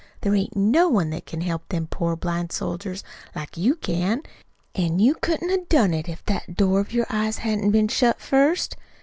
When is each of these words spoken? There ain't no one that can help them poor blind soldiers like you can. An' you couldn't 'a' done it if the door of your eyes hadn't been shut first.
There 0.21 0.33
ain't 0.33 0.55
no 0.55 0.89
one 0.89 1.11
that 1.11 1.27
can 1.27 1.41
help 1.41 1.69
them 1.69 1.85
poor 1.85 2.15
blind 2.15 2.51
soldiers 2.51 3.03
like 3.35 3.55
you 3.55 3.75
can. 3.75 4.23
An' 4.73 4.97
you 4.97 5.13
couldn't 5.13 5.51
'a' 5.51 5.63
done 5.67 5.93
it 5.93 6.09
if 6.09 6.25
the 6.25 6.41
door 6.51 6.79
of 6.79 6.91
your 6.91 7.05
eyes 7.11 7.37
hadn't 7.37 7.69
been 7.69 7.87
shut 7.87 8.19
first. 8.19 8.75